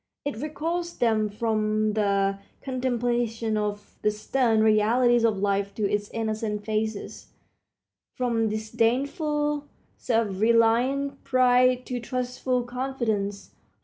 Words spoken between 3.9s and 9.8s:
the stern realities of life to its innocent phases, from disdainful,